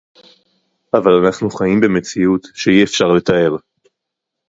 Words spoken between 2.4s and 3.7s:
שאי-אפשר לתאר